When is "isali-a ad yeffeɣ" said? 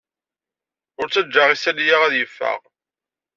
1.55-2.59